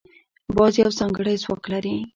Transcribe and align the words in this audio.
باز 0.55 0.73
یو 0.83 0.89
ځانګړی 0.99 1.35
ځواک 1.43 1.63
لري 1.71 1.95